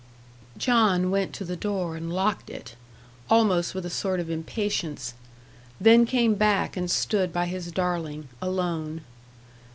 [0.57, 2.73] John went to the door and locked it,
[3.29, 5.13] almost with a sort of impatience;
[5.79, 9.01] then came back and stood by his darling, alone.